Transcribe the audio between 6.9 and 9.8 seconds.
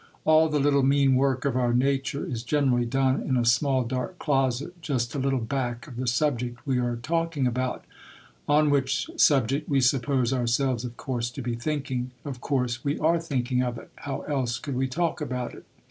talking about, on which subject we